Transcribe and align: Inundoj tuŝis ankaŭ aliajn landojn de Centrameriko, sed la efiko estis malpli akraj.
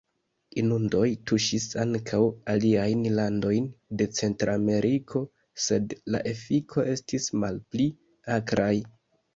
Inundoj 0.59 1.09
tuŝis 1.31 1.67
ankaŭ 1.83 2.21
aliajn 2.55 3.03
landojn 3.19 3.69
de 4.01 4.09
Centrameriko, 4.21 5.25
sed 5.69 5.97
la 6.17 6.27
efiko 6.35 6.91
estis 6.99 7.31
malpli 7.45 7.91
akraj. 8.41 8.75